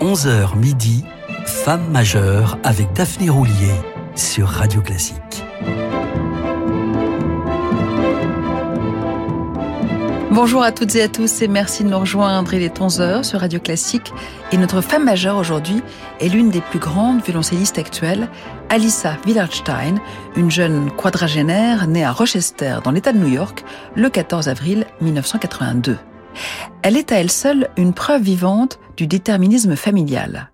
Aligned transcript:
11h 0.00 0.56
midi, 0.58 1.04
Femme 1.46 1.90
majeure 1.90 2.58
avec 2.64 2.92
Daphné 2.92 3.30
Roulier 3.30 3.72
sur 4.14 4.46
Radio 4.46 4.82
Classique. 4.82 5.42
Bonjour 10.30 10.62
à 10.62 10.70
toutes 10.72 10.94
et 10.96 11.02
à 11.02 11.08
tous 11.08 11.40
et 11.40 11.48
merci 11.48 11.82
de 11.82 11.88
nous 11.88 11.98
rejoindre. 11.98 12.52
Il 12.52 12.62
est 12.62 12.78
11h 12.78 13.22
sur 13.22 13.40
Radio 13.40 13.58
Classique 13.58 14.12
et 14.52 14.58
notre 14.58 14.82
femme 14.82 15.04
majeure 15.04 15.38
aujourd'hui 15.38 15.82
est 16.20 16.28
l'une 16.28 16.50
des 16.50 16.60
plus 16.60 16.78
grandes 16.78 17.22
violoncellistes 17.22 17.78
actuelles, 17.78 18.28
Alissa 18.68 19.16
Willerstein, 19.24 19.98
une 20.36 20.50
jeune 20.50 20.90
quadragénaire 20.90 21.86
née 21.86 22.04
à 22.04 22.12
Rochester 22.12 22.80
dans 22.84 22.90
l'État 22.90 23.12
de 23.12 23.18
New 23.18 23.28
York 23.28 23.64
le 23.94 24.10
14 24.10 24.48
avril 24.48 24.84
1982. 25.00 25.96
Elle 26.82 26.98
est 26.98 27.12
à 27.12 27.16
elle 27.16 27.30
seule 27.30 27.70
une 27.78 27.94
preuve 27.94 28.20
vivante 28.20 28.78
du 28.96 29.06
déterminisme 29.06 29.76
familial. 29.76 30.50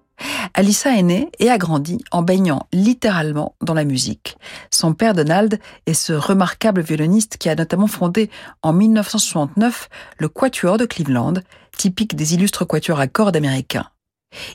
Alissa 0.54 0.96
est 0.96 1.02
née 1.02 1.30
et 1.38 1.50
a 1.50 1.58
grandi 1.58 2.04
en 2.10 2.22
baignant 2.22 2.66
littéralement 2.72 3.54
dans 3.62 3.74
la 3.74 3.84
musique. 3.84 4.36
Son 4.70 4.94
père 4.94 5.14
Donald 5.14 5.58
est 5.86 5.94
ce 5.94 6.12
remarquable 6.12 6.82
violoniste 6.82 7.38
qui 7.38 7.48
a 7.48 7.54
notamment 7.54 7.86
fondé 7.86 8.30
en 8.62 8.72
1969 8.72 9.88
le 10.18 10.28
Quatuor 10.28 10.78
de 10.78 10.84
Cleveland, 10.84 11.34
typique 11.76 12.14
des 12.16 12.34
illustres 12.34 12.66
quatuors 12.66 13.00
à 13.00 13.06
cordes 13.06 13.36
américains. 13.36 13.88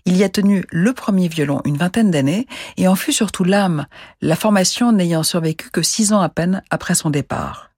Il 0.05 0.17
y 0.17 0.23
a 0.23 0.29
tenu 0.29 0.65
le 0.71 0.93
premier 0.93 1.27
violon 1.27 1.61
une 1.65 1.77
vingtaine 1.77 2.11
d'années 2.11 2.47
et 2.77 2.87
en 2.87 2.95
fut 2.95 3.13
surtout 3.13 3.43
l'âme, 3.43 3.85
la 4.21 4.35
formation 4.35 4.91
n'ayant 4.91 5.23
survécu 5.23 5.69
que 5.69 5.81
six 5.81 6.13
ans 6.13 6.21
à 6.21 6.29
peine 6.29 6.63
après 6.69 6.95
son 6.95 7.09
départ. 7.09 7.71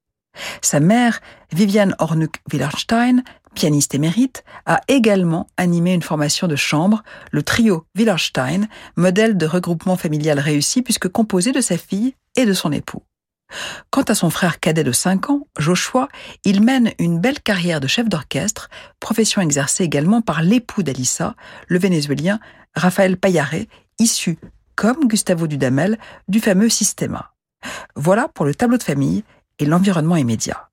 Sa 0.62 0.80
mère, 0.80 1.20
Viviane 1.52 1.96
Hornuck 2.00 2.42
Willerstein, 2.52 3.24
pianiste 3.54 3.96
émérite, 3.96 4.44
a 4.66 4.82
également 4.88 5.48
animé 5.58 5.94
une 5.94 6.02
formation 6.02 6.48
de 6.48 6.56
chambre, 6.56 7.04
le 7.32 7.44
trio 7.44 7.86
Willerstein, 7.96 8.68
modèle 8.96 9.38
de 9.38 9.46
regroupement 9.46 9.98
familial 9.98 10.40
réussi 10.40 10.82
puisque 10.82 11.10
composé 11.10 11.52
de 11.52 11.62
sa 11.62 11.78
fille 11.78 12.16
et 12.36 12.46
de 12.46 12.54
son 12.54 12.72
époux. 12.72 13.04
Quant 13.90 14.04
à 14.04 14.16
son 14.16 14.30
frère 14.30 14.60
cadet 14.60 14.84
de 14.84 14.92
5 14.92 15.30
ans, 15.30 15.48
Joshua, 15.58 16.08
il 16.46 16.62
mène 16.62 16.92
une 17.00 17.20
belle 17.20 17.40
carrière 17.40 17.80
de 17.80 17.88
chef 17.88 18.08
d'orchestre, 18.08 18.70
profession 19.00 19.42
exercée 19.42 19.84
également 19.84 20.22
par 20.22 20.42
l'époux 20.42 20.84
d'Alissa, 20.84 21.36
le 21.68 21.80
vénézuélien 21.80 22.40
Raphaël 22.76 23.18
Payaré, 23.18 23.68
issu, 23.98 24.38
comme 24.76 25.08
Gustavo 25.08 25.48
Dudamel, 25.48 25.98
du 26.28 26.40
fameux 26.40 26.70
Systema. 26.70 27.34
Voilà 27.96 28.28
pour 28.28 28.46
le 28.46 28.56
tableau 28.56 28.78
de 28.78 28.84
famille 28.84 29.24
et 29.58 29.66
l'environnement 29.66 30.16
immédiat. 30.16 30.70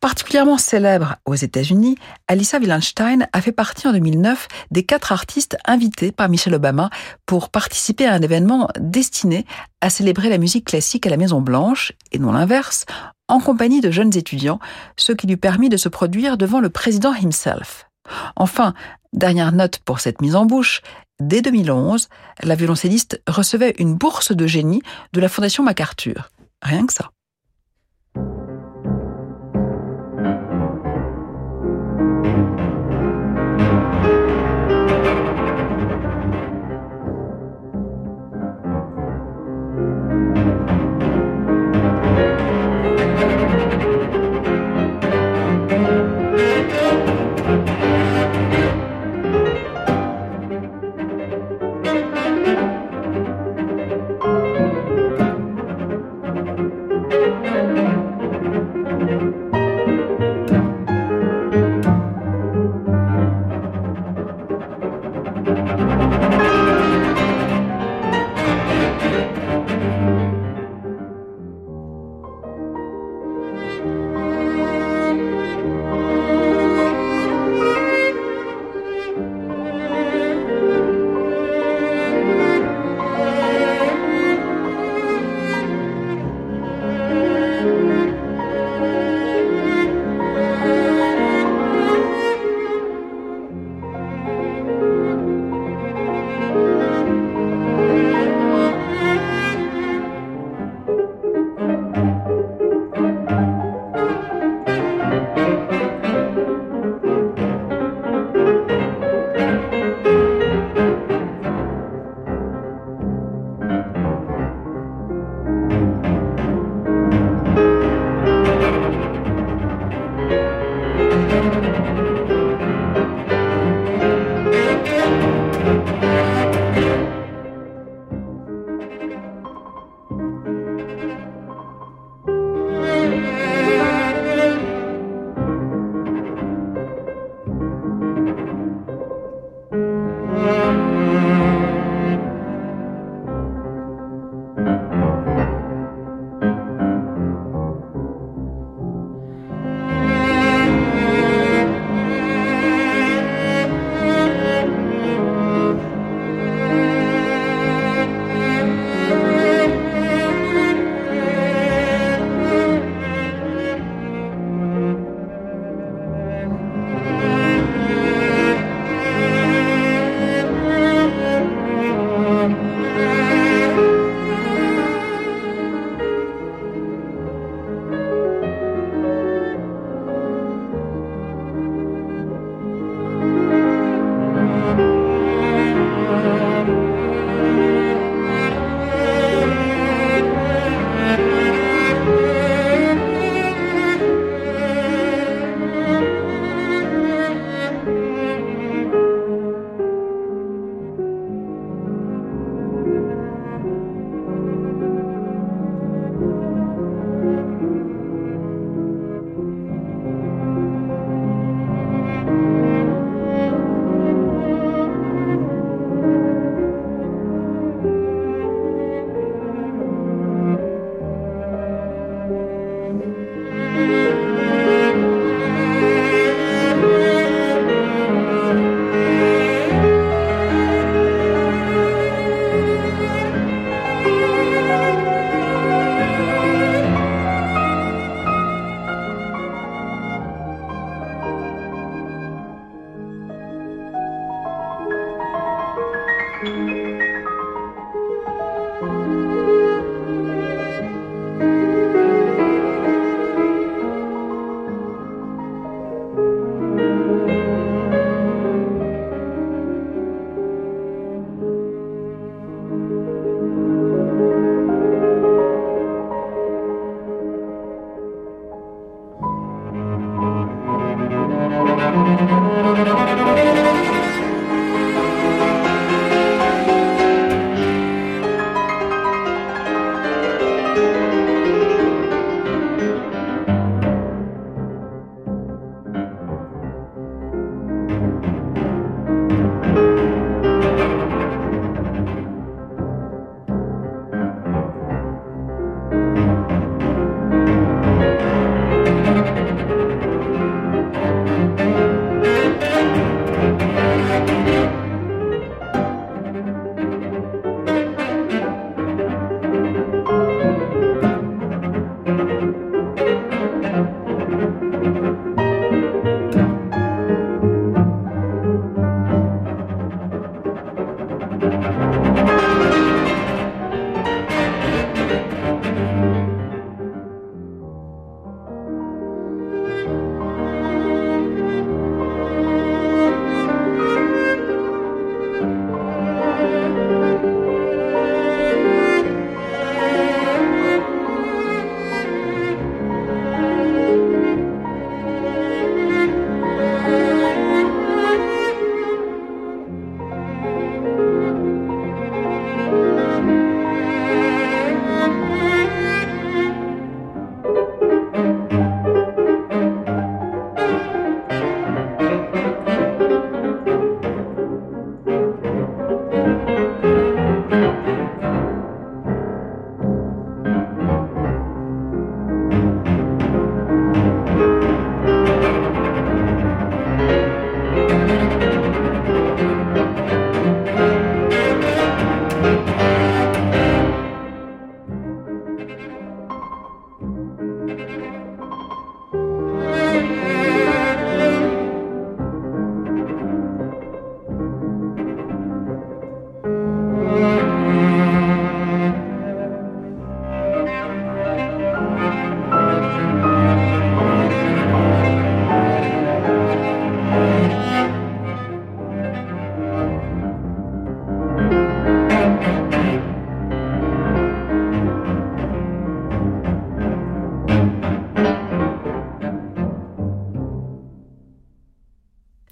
Particulièrement 0.00 0.58
célèbre 0.58 1.16
aux 1.26 1.34
États-Unis, 1.34 1.96
Alissa 2.28 2.60
Willenstein 2.60 3.26
a 3.32 3.40
fait 3.40 3.50
partie 3.50 3.88
en 3.88 3.92
2009 3.92 4.46
des 4.70 4.84
quatre 4.84 5.10
artistes 5.10 5.56
invités 5.64 6.12
par 6.12 6.28
Michelle 6.28 6.54
Obama 6.54 6.88
pour 7.26 7.48
participer 7.48 8.06
à 8.06 8.14
un 8.14 8.22
événement 8.22 8.68
destiné 8.78 9.44
à 9.80 9.90
célébrer 9.90 10.28
la 10.28 10.38
musique 10.38 10.66
classique 10.66 11.04
à 11.08 11.10
la 11.10 11.16
Maison 11.16 11.40
Blanche, 11.40 11.92
et 12.12 12.20
non 12.20 12.30
l'inverse, 12.30 12.86
en 13.26 13.40
compagnie 13.40 13.80
de 13.80 13.90
jeunes 13.90 14.16
étudiants, 14.16 14.60
ce 14.96 15.10
qui 15.10 15.26
lui 15.26 15.36
permit 15.36 15.68
de 15.68 15.76
se 15.76 15.88
produire 15.88 16.36
devant 16.36 16.60
le 16.60 16.70
président 16.70 17.12
himself. 17.12 17.88
Enfin, 18.36 18.74
dernière 19.12 19.50
note 19.50 19.80
pour 19.80 19.98
cette 19.98 20.20
mise 20.22 20.36
en 20.36 20.46
bouche, 20.46 20.80
dès 21.20 21.42
2011, 21.42 22.08
la 22.44 22.54
violoncelliste 22.54 23.20
recevait 23.26 23.74
une 23.78 23.94
bourse 23.94 24.30
de 24.30 24.46
génie 24.46 24.82
de 25.12 25.20
la 25.20 25.28
Fondation 25.28 25.64
MacArthur. 25.64 26.30
Rien 26.62 26.86
que 26.86 26.92
ça. 26.92 27.10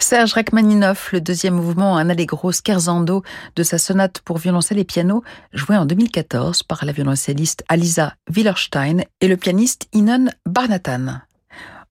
Serge 0.08 0.34
Rachmaninoff, 0.34 1.10
le 1.10 1.20
deuxième 1.20 1.54
mouvement, 1.54 1.96
un 1.96 2.08
allegro 2.08 2.52
scherzando 2.52 3.24
de 3.56 3.62
sa 3.64 3.76
sonate 3.76 4.20
pour 4.20 4.38
violoncelle 4.38 4.78
et 4.78 4.84
piano, 4.84 5.24
joué 5.52 5.76
en 5.76 5.84
2014 5.84 6.62
par 6.62 6.84
la 6.84 6.92
violoncelliste 6.92 7.64
Alisa 7.68 8.14
Willerstein 8.30 9.02
et 9.20 9.26
le 9.26 9.36
pianiste 9.36 9.88
Inon 9.92 10.26
Barnatan. 10.46 11.22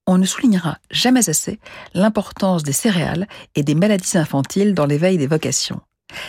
On 0.08 0.18
ne 0.18 0.25
soulignera 0.25 0.78
jamais 0.90 1.30
assez 1.30 1.60
l'importance 1.94 2.63
des 2.63 2.72
céréales 2.72 3.28
et 3.54 3.63
des 3.63 3.75
maladies 3.75 4.18
infantiles 4.18 4.74
dans 4.74 4.86
l'éveil 4.86 5.18
des 5.18 5.28
vocations. 5.28 5.82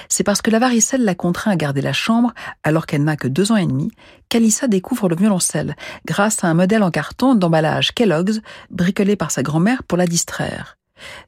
C'est 0.08 0.24
parce 0.24 0.42
que 0.42 0.50
la 0.50 0.58
varicelle 0.58 1.04
l'a 1.04 1.14
contraint 1.14 1.52
à 1.52 1.56
garder 1.56 1.82
la 1.82 1.92
chambre 1.92 2.34
alors 2.64 2.86
qu'elle 2.86 3.04
n'a 3.04 3.16
que 3.16 3.28
deux 3.28 3.52
ans 3.52 3.56
et 3.56 3.66
demi 3.66 3.92
qu'Alissa 4.28 4.66
découvre 4.66 5.08
le 5.08 5.14
violoncelle 5.14 5.76
grâce 6.04 6.42
à 6.42 6.48
un 6.48 6.54
modèle 6.54 6.82
en 6.82 6.90
carton 6.90 7.36
d'emballage 7.36 7.94
Kellogg's 7.94 8.40
bricolé 8.70 9.14
par 9.14 9.30
sa 9.30 9.44
grand-mère 9.44 9.84
pour 9.84 9.96
la 9.96 10.08
distraire. 10.08 10.76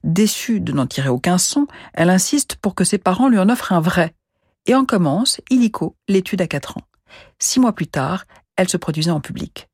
Déçue 0.05 0.61
de 0.61 0.73
n'en 0.73 0.87
tirer 0.87 1.09
aucun 1.09 1.39
son, 1.39 1.67
elle 1.95 2.11
insiste 2.11 2.57
pour 2.57 2.75
que 2.75 2.85
ses 2.85 2.99
parents 2.99 3.29
lui 3.29 3.39
en 3.39 3.49
offrent 3.49 3.73
un 3.73 3.81
vrai. 3.81 4.15
Et 4.67 4.75
en 4.75 4.85
commence, 4.85 5.41
illico, 5.51 5.97
l'étude 6.09 6.43
à 6.43 6.47
4 6.47 6.79
ans. 6.79 6.83
Six 7.39 7.61
mois 7.61 7.73
plus 7.73 7.87
tard, 7.87 8.25
elle 8.57 8.69
se 8.69 8.77
produisait 8.77 9.11
en 9.11 9.21
public. 9.21 9.69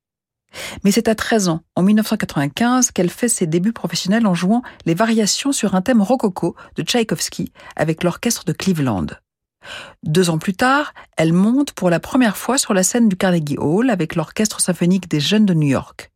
Mais 0.84 0.92
c'est 0.92 1.08
à 1.08 1.14
13 1.14 1.48
ans, 1.48 1.60
en 1.74 1.82
1995, 1.82 2.92
qu'elle 2.92 3.10
fait 3.10 3.28
ses 3.28 3.46
débuts 3.46 3.72
professionnels 3.72 4.26
en 4.26 4.34
jouant 4.34 4.62
les 4.86 4.94
variations 4.94 5.52
sur 5.52 5.74
un 5.74 5.82
thème 5.82 6.02
rococo 6.02 6.54
de 6.76 6.82
Tchaïkovski 6.82 7.52
avec 7.76 8.04
l'orchestre 8.04 8.44
de 8.44 8.52
Cleveland. 8.52 9.06
Deux 10.02 10.30
ans 10.30 10.38
plus 10.38 10.54
tard, 10.54 10.92
elle 11.16 11.32
monte 11.32 11.72
pour 11.72 11.90
la 11.90 12.00
première 12.00 12.36
fois 12.36 12.58
sur 12.58 12.74
la 12.74 12.82
scène 12.82 13.08
du 13.08 13.16
Carnegie 13.16 13.56
Hall 13.58 13.90
avec 13.90 14.14
l'Orchestre 14.14 14.60
symphonique 14.60 15.08
des 15.08 15.20
jeunes 15.20 15.46
de 15.46 15.54
New 15.54 15.68
York. 15.68 16.12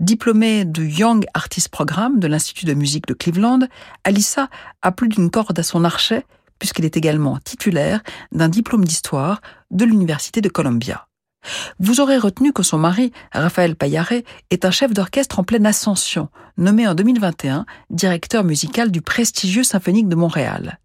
Diplômée 0.00 0.64
du 0.64 0.88
Young 0.88 1.24
Artist 1.34 1.68
Program 1.68 2.18
de 2.18 2.26
l'Institut 2.26 2.66
de 2.66 2.74
musique 2.74 3.06
de 3.06 3.14
Cleveland, 3.14 3.60
Alissa 4.04 4.48
a 4.82 4.90
plus 4.90 5.08
d'une 5.08 5.30
corde 5.30 5.58
à 5.58 5.62
son 5.62 5.84
archet 5.84 6.24
puisqu'elle 6.58 6.84
est 6.84 6.96
également 6.96 7.38
titulaire 7.38 8.02
d'un 8.30 8.48
diplôme 8.48 8.84
d'histoire 8.84 9.40
de 9.72 9.84
l'Université 9.84 10.40
de 10.40 10.48
Columbia. 10.48 11.08
Vous 11.80 12.00
aurez 12.00 12.18
retenu 12.18 12.52
que 12.52 12.62
son 12.62 12.78
mari, 12.78 13.12
Raphaël 13.32 13.74
Payaret, 13.74 14.24
est 14.50 14.64
un 14.64 14.70
chef 14.70 14.92
d'orchestre 14.92 15.40
en 15.40 15.44
pleine 15.44 15.66
ascension, 15.66 16.28
nommé 16.56 16.86
en 16.86 16.94
2021 16.94 17.66
directeur 17.90 18.44
musical 18.44 18.92
du 18.92 19.02
prestigieux 19.02 19.64
Symphonique 19.64 20.08
de 20.08 20.14
Montréal. 20.14 20.78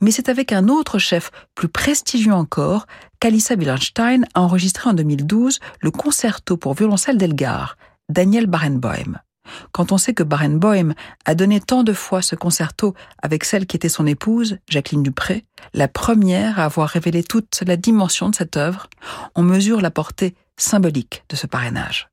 Mais 0.00 0.10
c'est 0.10 0.28
avec 0.28 0.52
un 0.52 0.68
autre 0.68 0.98
chef, 0.98 1.30
plus 1.54 1.68
prestigieux 1.68 2.34
encore, 2.34 2.86
qu'Alissa 3.18 3.56
Willenstein 3.56 4.24
a 4.34 4.42
enregistré 4.42 4.90
en 4.90 4.94
2012 4.94 5.58
le 5.80 5.90
concerto 5.90 6.56
pour 6.56 6.74
violoncelle 6.74 7.18
d'Elgar, 7.18 7.76
Daniel 8.08 8.46
Barenboim. 8.46 9.20
Quand 9.72 9.92
on 9.92 9.98
sait 9.98 10.14
que 10.14 10.22
Barenboim 10.22 10.94
a 11.24 11.34
donné 11.34 11.60
tant 11.60 11.82
de 11.82 11.92
fois 11.92 12.22
ce 12.22 12.34
concerto 12.34 12.94
avec 13.22 13.44
celle 13.44 13.66
qui 13.66 13.76
était 13.76 13.88
son 13.88 14.06
épouse, 14.06 14.58
Jacqueline 14.68 15.02
Dupré, 15.02 15.44
la 15.74 15.88
première 15.88 16.58
à 16.58 16.64
avoir 16.64 16.88
révélé 16.88 17.22
toute 17.22 17.62
la 17.66 17.76
dimension 17.76 18.28
de 18.28 18.34
cette 18.34 18.56
œuvre, 18.56 18.88
on 19.34 19.42
mesure 19.42 19.80
la 19.80 19.90
portée 19.90 20.34
symbolique 20.56 21.24
de 21.28 21.36
ce 21.36 21.46
parrainage. 21.46 22.08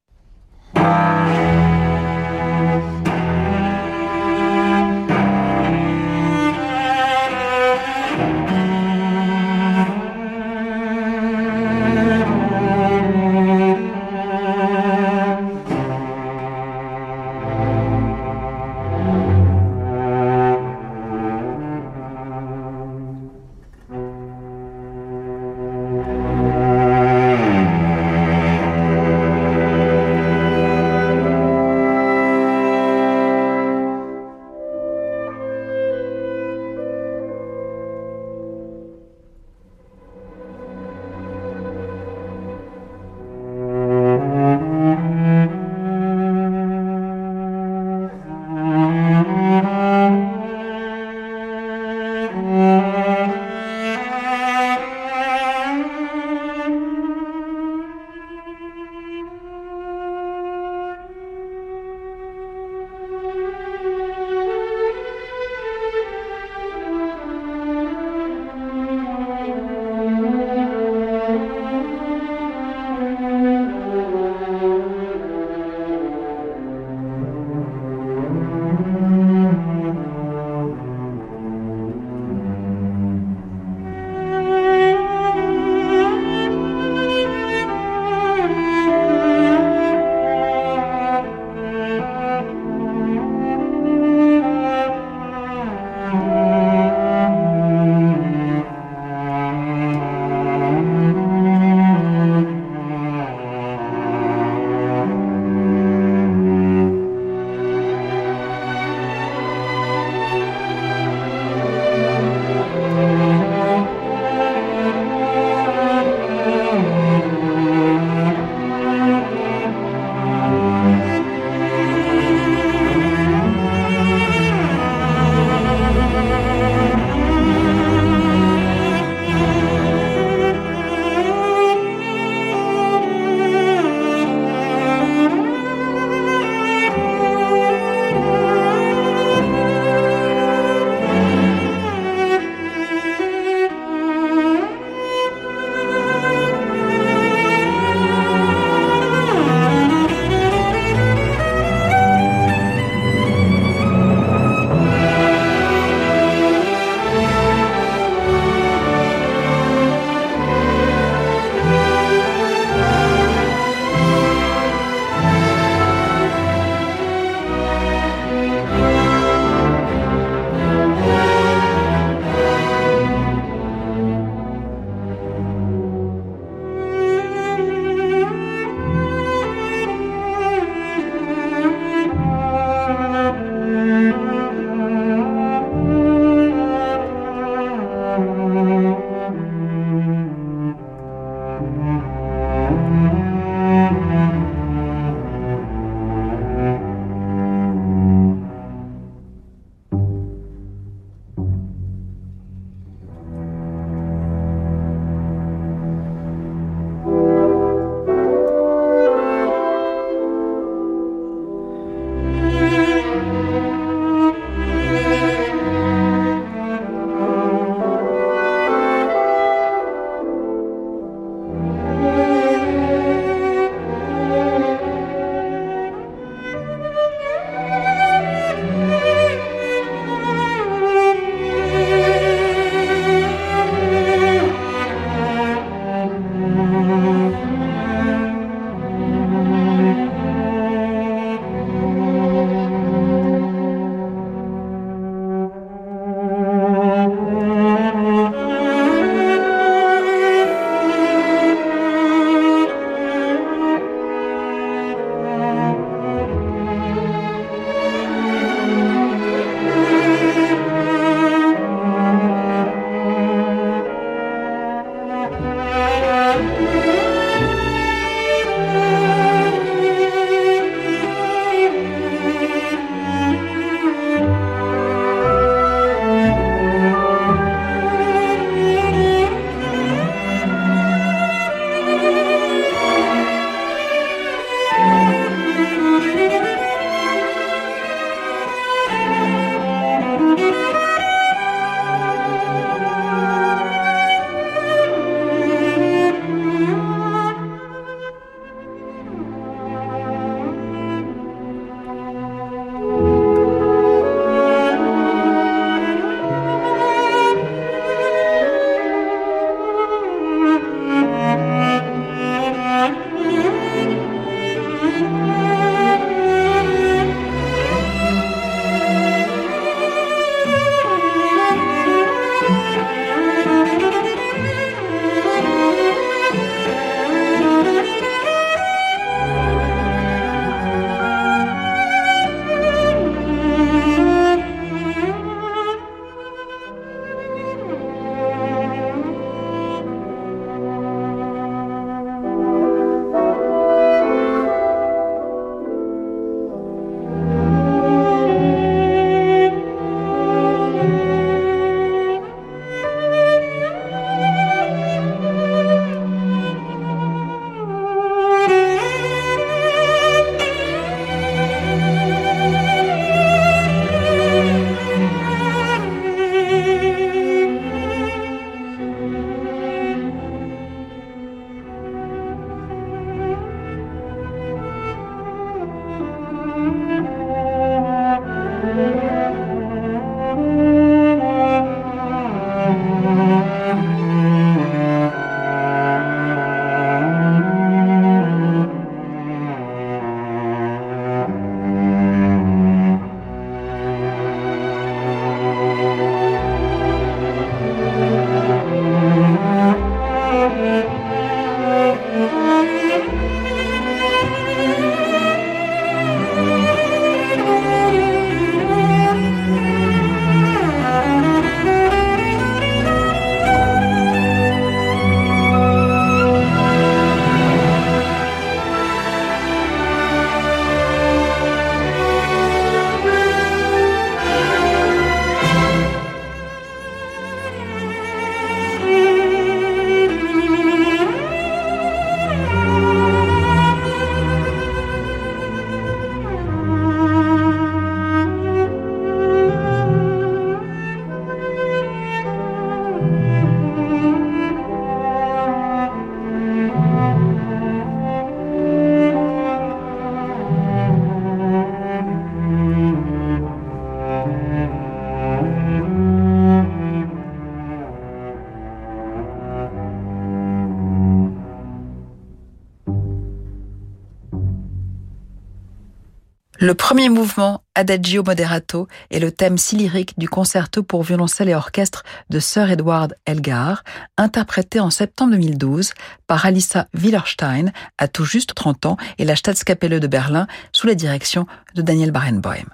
Le 466.64 466.76
premier 466.76 467.10
mouvement, 467.10 467.62
Adagio 467.76 468.24
Moderato, 468.24 468.88
est 469.12 469.20
le 469.20 469.34
thème 469.34 469.58
si 469.58 469.76
lyrique 469.76 470.18
du 470.18 470.30
concerto 470.30 470.82
pour 470.82 471.04
violoncelle 471.04 471.50
et 471.50 471.56
orchestre 471.56 472.04
de 472.30 472.40
Sir 472.40 472.72
Edward 472.72 473.16
Elgar, 473.26 473.84
interprété 474.16 474.80
en 474.80 474.90
septembre 474.90 475.32
2012 475.32 475.92
par 476.26 476.46
Alissa 476.46 476.88
Willerstein, 476.94 477.74
à 477.98 478.08
tout 478.08 478.24
juste 478.24 478.54
30 478.56 478.86
ans, 478.86 478.98
et 479.18 479.26
la 479.26 479.36
Staatskapelle 479.36 480.00
de 480.00 480.08
Berlin, 480.08 480.48
sous 480.72 480.88
la 480.88 480.96
direction 480.96 481.48
de 481.76 481.82
Daniel 481.82 482.12
Barenboim. 482.12 482.70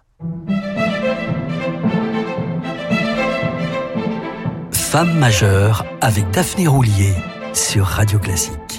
Femme 4.71 5.17
majeure 5.17 5.83
avec 6.01 6.29
Daphné 6.29 6.67
Roulier 6.67 7.15
sur 7.53 7.87
Radio 7.87 8.19
Classique. 8.19 8.78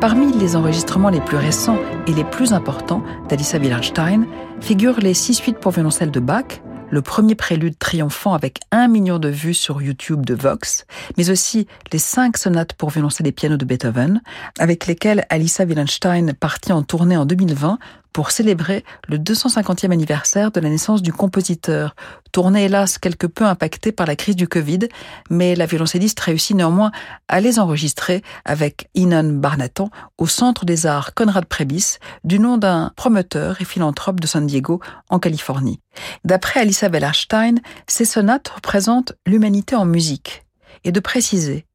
Parmi 0.00 0.30
les 0.32 0.56
enregistrements 0.56 1.08
les 1.08 1.22
plus 1.22 1.38
récents 1.38 1.78
et 2.06 2.12
les 2.12 2.24
plus 2.24 2.52
importants 2.52 3.02
d'Alissa 3.30 3.58
Willerstein 3.58 4.26
figurent 4.60 5.00
les 5.00 5.14
six 5.14 5.32
suites 5.32 5.58
pour 5.58 5.72
violoncelle 5.72 6.10
de 6.10 6.20
Bach, 6.20 6.60
le 6.90 7.00
premier 7.00 7.34
prélude 7.34 7.78
triomphant 7.78 8.34
avec 8.34 8.60
un 8.70 8.88
million 8.88 9.18
de 9.18 9.28
vues 9.28 9.54
sur 9.54 9.80
YouTube 9.80 10.24
de 10.26 10.34
Vox, 10.34 10.84
mais 11.16 11.30
aussi 11.30 11.66
les 11.92 11.98
cinq 11.98 12.36
sonates 12.36 12.74
pour 12.74 12.90
violoncelle 12.90 13.26
et 13.26 13.32
piano 13.32 13.56
de 13.56 13.64
Beethoven, 13.64 14.20
avec 14.58 14.86
lesquelles 14.86 15.24
Alissa 15.30 15.64
Willenstein 15.64 16.34
partit 16.34 16.72
en 16.72 16.82
tournée 16.82 17.16
en 17.16 17.24
2020 17.24 17.78
pour 18.16 18.30
célébrer 18.30 18.82
le 19.08 19.18
250e 19.18 19.92
anniversaire 19.92 20.50
de 20.50 20.58
la 20.58 20.70
naissance 20.70 21.02
du 21.02 21.12
compositeur. 21.12 21.94
Tournée 22.32 22.64
hélas 22.64 22.96
quelque 22.96 23.26
peu 23.26 23.44
impactée 23.44 23.92
par 23.92 24.06
la 24.06 24.16
crise 24.16 24.36
du 24.36 24.48
Covid, 24.48 24.88
mais 25.28 25.54
la 25.54 25.66
violoncelliste 25.66 26.18
réussit 26.20 26.56
néanmoins 26.56 26.92
à 27.28 27.42
les 27.42 27.58
enregistrer 27.58 28.22
avec 28.46 28.88
Inon 28.94 29.34
Barnatan 29.34 29.90
au 30.16 30.26
Centre 30.26 30.64
des 30.64 30.86
Arts 30.86 31.12
Conrad 31.12 31.44
Prebis, 31.44 31.98
du 32.24 32.38
nom 32.38 32.56
d'un 32.56 32.90
promoteur 32.96 33.60
et 33.60 33.66
philanthrope 33.66 34.18
de 34.18 34.26
San 34.26 34.46
Diego, 34.46 34.80
en 35.10 35.18
Californie. 35.18 35.80
D'après 36.24 36.60
Alissa 36.60 36.88
Wellerstein, 36.88 37.56
ces 37.86 38.06
sonates 38.06 38.48
représentent 38.48 39.12
l'humanité 39.26 39.76
en 39.76 39.84
musique, 39.84 40.46
et 40.84 40.90
de 40.90 41.00
préciser 41.00 41.66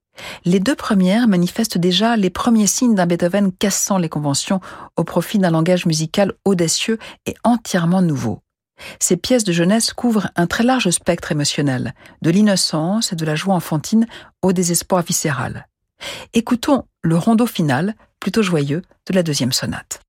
les 0.46 0.60
deux 0.60 0.76
premières 0.76 1.28
manifestent 1.28 1.78
déjà 1.78 2.16
les 2.16 2.30
premiers 2.30 2.68
signes 2.68 2.96
d'un 2.96 3.06
Beethoven 3.06 3.52
cassant 3.52 3.98
les 3.98 4.10
conventions 4.10 4.62
au 4.96 5.04
profit 5.04 5.40
d'un 5.40 5.52
langage 5.52 5.86
musical 5.86 6.34
audacieux 6.46 6.98
et 7.26 7.36
entièrement 7.44 8.02
nouveau. 8.02 8.42
Ces 9.00 9.18
pièces 9.18 9.44
de 9.44 9.52
jeunesse 9.52 9.94
couvrent 9.94 10.30
un 10.36 10.48
très 10.48 10.64
large 10.64 10.90
spectre 10.90 11.32
émotionnel, 11.32 11.94
de 12.22 12.32
l'innocence 12.32 13.14
et 13.14 13.16
de 13.16 13.26
la 13.26 13.36
joie 13.36 13.56
enfantine 13.56 14.08
au 14.42 14.54
désespoir 14.54 15.04
viscéral. 15.04 15.68
Écoutons 16.34 16.86
le 17.04 17.18
rondeau 17.18 17.46
final, 17.46 17.96
plutôt 18.20 18.42
joyeux, 18.42 18.82
de 19.08 19.14
la 19.14 19.24
deuxième 19.24 19.52
sonate. 19.52 20.02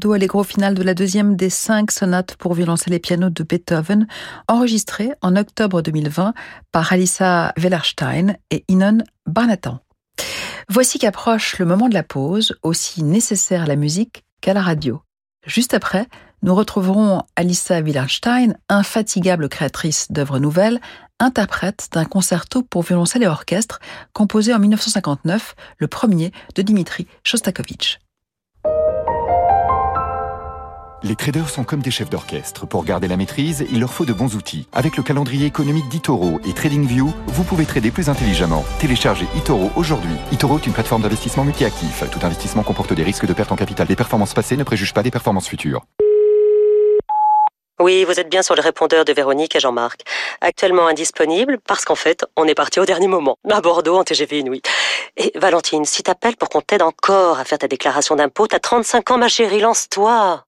le 0.00 0.06
rondo 0.08 0.12
allegro 0.14 0.44
final 0.44 0.74
de 0.74 0.82
la 0.82 0.94
deuxième 0.94 1.36
des 1.36 1.50
cinq 1.50 1.90
sonates 1.90 2.34
pour 2.36 2.54
violoncelle 2.54 2.94
et 2.94 2.98
piano 2.98 3.28
de 3.28 3.42
Beethoven, 3.42 4.06
enregistré 4.48 5.10
en 5.20 5.36
octobre 5.36 5.82
2020 5.82 6.32
par 6.72 6.90
Alissa 6.90 7.52
Wellerstein 7.58 8.36
et 8.50 8.64
Inon 8.68 8.98
Barnatan. 9.26 9.80
Voici 10.70 10.98
qu'approche 10.98 11.58
le 11.58 11.66
moment 11.66 11.88
de 11.88 11.94
la 11.94 12.02
pause, 12.02 12.56
aussi 12.62 13.02
nécessaire 13.02 13.64
à 13.64 13.66
la 13.66 13.76
musique 13.76 14.24
qu'à 14.40 14.54
la 14.54 14.62
radio. 14.62 15.02
Juste 15.46 15.74
après, 15.74 16.06
nous 16.42 16.54
retrouverons 16.54 17.22
Alissa 17.36 17.82
Willerstein, 17.82 18.54
infatigable 18.70 19.50
créatrice 19.50 20.10
d'œuvres 20.10 20.38
nouvelles, 20.38 20.80
interprète 21.18 21.88
d'un 21.92 22.06
concerto 22.06 22.62
pour 22.62 22.82
violoncelle 22.82 23.24
et 23.24 23.26
orchestre 23.26 23.80
composé 24.14 24.54
en 24.54 24.60
1959, 24.60 25.54
le 25.76 25.88
premier 25.88 26.32
de 26.54 26.62
Dimitri 26.62 27.06
Shostakovich. 27.22 27.99
Les 31.02 31.16
traders 31.16 31.48
sont 31.48 31.64
comme 31.64 31.80
des 31.80 31.90
chefs 31.90 32.10
d'orchestre. 32.10 32.66
Pour 32.66 32.84
garder 32.84 33.08
la 33.08 33.16
maîtrise, 33.16 33.64
il 33.72 33.80
leur 33.80 33.90
faut 33.90 34.04
de 34.04 34.12
bons 34.12 34.36
outils. 34.36 34.66
Avec 34.72 34.98
le 34.98 35.02
calendrier 35.02 35.46
économique 35.46 35.88
d'Itoro 35.88 36.40
et 36.46 36.52
TradingView, 36.52 37.10
vous 37.26 37.44
pouvez 37.44 37.64
trader 37.64 37.90
plus 37.90 38.10
intelligemment. 38.10 38.66
Téléchargez 38.80 39.26
Itoro 39.34 39.70
aujourd'hui. 39.76 40.12
Itoro 40.30 40.58
est 40.58 40.66
une 40.66 40.74
plateforme 40.74 41.00
d'investissement 41.00 41.44
multi-actif. 41.44 42.04
Tout 42.10 42.20
investissement 42.22 42.62
comporte 42.62 42.92
des 42.92 43.02
risques 43.02 43.24
de 43.24 43.32
perte 43.32 43.50
en 43.50 43.56
capital. 43.56 43.86
Les 43.88 43.96
performances 43.96 44.34
passées 44.34 44.58
ne 44.58 44.62
préjugent 44.62 44.92
pas 44.92 45.02
des 45.02 45.10
performances 45.10 45.48
futures. 45.48 45.86
Oui, 47.80 48.04
vous 48.04 48.20
êtes 48.20 48.28
bien 48.28 48.42
sur 48.42 48.54
le 48.54 48.60
répondeur 48.60 49.06
de 49.06 49.12
Véronique 49.14 49.56
et 49.56 49.60
Jean-Marc. 49.60 50.02
Actuellement 50.42 50.86
indisponible 50.86 51.56
parce 51.66 51.86
qu'en 51.86 51.94
fait, 51.94 52.26
on 52.36 52.46
est 52.46 52.54
parti 52.54 52.78
au 52.78 52.84
dernier 52.84 53.08
moment. 53.08 53.38
À 53.50 53.62
Bordeaux, 53.62 53.96
en 53.96 54.04
TGV 54.04 54.40
Inouï. 54.40 54.60
Et 55.16 55.32
Valentine, 55.34 55.86
si 55.86 56.02
t'appelles 56.02 56.36
pour 56.36 56.50
qu'on 56.50 56.60
t'aide 56.60 56.82
encore 56.82 57.38
à 57.38 57.44
faire 57.46 57.56
ta 57.56 57.68
déclaration 57.68 58.16
d'impôt, 58.16 58.46
t'as 58.46 58.58
35 58.58 59.12
ans, 59.12 59.18
ma 59.18 59.28
chérie, 59.28 59.60
lance-toi. 59.60 60.44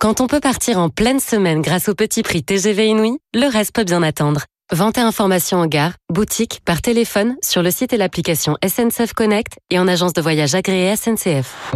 Quand 0.00 0.22
on 0.22 0.26
peut 0.26 0.40
partir 0.40 0.78
en 0.78 0.88
pleine 0.88 1.20
semaine 1.20 1.60
grâce 1.60 1.90
au 1.90 1.94
petit 1.94 2.22
prix 2.22 2.42
TGV 2.42 2.86
Inouï, 2.86 3.18
le 3.34 3.52
reste 3.52 3.74
peut 3.74 3.84
bien 3.84 4.02
attendre. 4.02 4.46
Vente 4.72 4.96
et 4.96 5.02
informations 5.02 5.58
en 5.58 5.66
gare, 5.66 5.92
boutique, 6.10 6.62
par 6.64 6.80
téléphone, 6.80 7.36
sur 7.42 7.62
le 7.62 7.70
site 7.70 7.92
et 7.92 7.98
l'application 7.98 8.56
SNCF 8.66 9.12
Connect 9.12 9.58
et 9.68 9.78
en 9.78 9.86
agence 9.86 10.14
de 10.14 10.22
voyage 10.22 10.54
agréée 10.54 10.96
SNCF. 10.96 11.74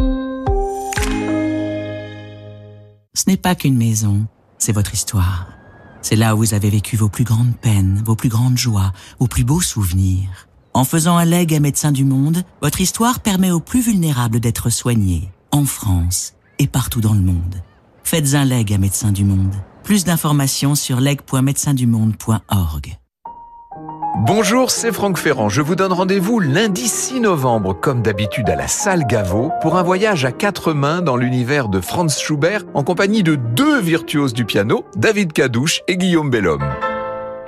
Ce 3.13 3.25
n'est 3.27 3.37
pas 3.37 3.55
qu'une 3.55 3.77
maison 3.77 4.25
c'est 4.57 4.73
votre 4.73 4.95
histoire. 4.95 5.49
C'est 6.01 6.17
là 6.17 6.35
où 6.35 6.39
vous 6.39 6.55
avez 6.55 6.71
vécu 6.71 6.97
vos 6.97 7.11
plus 7.11 7.25
grandes 7.25 7.55
peines, 7.55 8.03
vos 8.07 8.17
plus 8.17 8.31
grandes 8.31 8.57
joies, 8.57 8.93
vos 9.21 9.27
plus 9.27 9.45
beaux 9.45 9.61
souvenirs. 9.61 10.49
En 10.73 10.85
faisant 10.85 11.19
un 11.19 11.27
leg 11.27 11.53
à 11.53 11.61
Médecins 11.61 11.93
du 11.93 12.07
Monde, 12.07 12.43
votre 12.63 12.81
histoire 12.81 13.21
permet 13.21 13.51
aux 13.51 13.61
plus 13.61 13.83
vulnérables 13.83 14.41
d'être 14.41 14.71
soignés, 14.71 15.29
en 15.51 15.67
France 15.67 16.33
et 16.59 16.67
partout 16.69 17.03
dans 17.03 17.13
le 17.13 17.21
monde. 17.21 17.63
Faites 18.05 18.35
un 18.35 18.45
leg 18.45 18.71
à 18.73 18.79
Médecins 18.79 19.12
du 19.12 19.25
Monde. 19.25 19.55
Plus 19.83 20.05
d'informations 20.05 20.75
sur 20.75 21.01
leg.médecindumonde.org. 21.01 22.99
Bonjour, 24.27 24.71
c'est 24.71 24.93
Franck 24.93 25.17
Ferrand. 25.17 25.49
Je 25.49 25.62
vous 25.62 25.75
donne 25.75 25.93
rendez-vous 25.93 26.38
lundi 26.38 26.87
6 26.87 27.21
novembre, 27.21 27.73
comme 27.73 28.03
d'habitude 28.03 28.51
à 28.51 28.57
la 28.57 28.69
salle 28.69 29.07
Gaveau, 29.07 29.51
pour 29.62 29.77
un 29.77 29.83
voyage 29.83 30.27
à 30.27 30.33
quatre 30.33 30.75
mains 30.75 31.01
dans 31.01 31.17
l'univers 31.17 31.69
de 31.69 31.81
Franz 31.81 32.21
Schubert, 32.21 32.64
en 32.75 32.85
compagnie 32.85 33.23
de 33.23 33.37
deux 33.37 33.81
virtuoses 33.81 34.35
du 34.35 34.45
piano, 34.45 34.85
David 34.97 35.33
Cadouche 35.33 35.81
et 35.88 35.97
Guillaume 35.97 36.29
Bellhomme. 36.29 36.69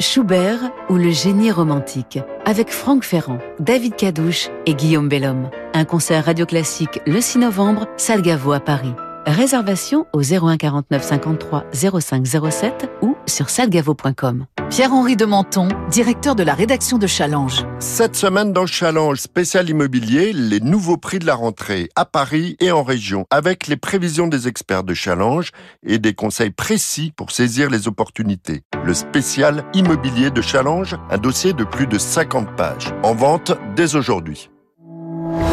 Schubert 0.00 0.70
ou 0.88 0.94
le 0.94 1.10
génie 1.10 1.52
romantique, 1.52 2.18
avec 2.46 2.70
Franck 2.70 3.04
Ferrand, 3.04 3.38
David 3.60 3.94
Cadouche 3.94 4.48
et 4.64 4.74
Guillaume 4.74 5.10
Bellhomme. 5.10 5.50
Un 5.74 5.84
concert 5.84 6.24
radio 6.24 6.46
classique 6.46 7.00
le 7.06 7.20
6 7.20 7.38
novembre, 7.40 7.86
salle 7.98 8.22
Gaveau 8.22 8.52
à 8.52 8.60
Paris. 8.60 8.94
Réservation 9.26 10.06
au 10.12 10.22
01 10.22 10.56
49 10.56 11.02
53 11.02 11.64
05 12.00 12.24
07 12.24 12.90
ou 13.02 13.16
sur 13.26 13.50
salgavo.com. 13.50 14.46
Pierre-Henri 14.70 15.16
de 15.16 15.24
Menton, 15.24 15.66
directeur 15.90 16.36
de 16.36 16.44
la 16.44 16.54
rédaction 16.54 16.96
de 16.96 17.08
Challenge. 17.08 17.66
Cette 17.80 18.14
semaine 18.14 18.52
dans 18.52 18.66
Challenge 18.66 19.18
spécial 19.18 19.68
immobilier, 19.68 20.32
les 20.32 20.60
nouveaux 20.60 20.96
prix 20.96 21.18
de 21.18 21.26
la 21.26 21.34
rentrée 21.34 21.88
à 21.96 22.04
Paris 22.04 22.56
et 22.60 22.70
en 22.70 22.84
région, 22.84 23.26
avec 23.30 23.66
les 23.66 23.76
prévisions 23.76 24.28
des 24.28 24.46
experts 24.46 24.84
de 24.84 24.94
Challenge 24.94 25.50
et 25.84 25.98
des 25.98 26.14
conseils 26.14 26.50
précis 26.50 27.12
pour 27.16 27.32
saisir 27.32 27.68
les 27.68 27.88
opportunités. 27.88 28.62
Le 28.84 28.94
spécial 28.94 29.64
immobilier 29.74 30.30
de 30.30 30.40
Challenge, 30.40 30.94
un 31.10 31.18
dossier 31.18 31.52
de 31.52 31.64
plus 31.64 31.88
de 31.88 31.98
50 31.98 32.54
pages, 32.54 32.94
en 33.02 33.14
vente 33.14 33.52
dès 33.74 33.96
aujourd'hui. 33.96 34.50